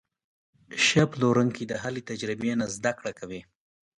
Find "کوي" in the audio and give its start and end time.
3.19-3.41